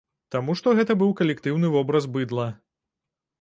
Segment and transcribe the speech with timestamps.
[0.35, 2.47] Таму што гэта быў калектыўны вобраз быдла.